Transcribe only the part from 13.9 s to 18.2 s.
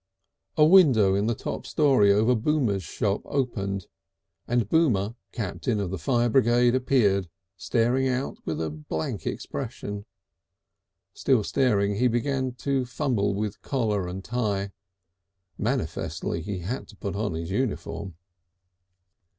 and tie; manifestly he had to put on his uniform.